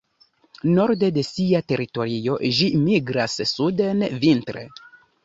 [0.77, 4.65] Norde de sia teritorio ĝi migras suden vintre.